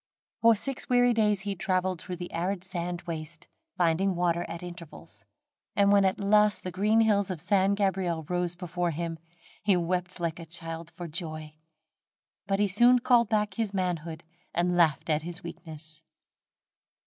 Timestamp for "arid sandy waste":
2.31-3.47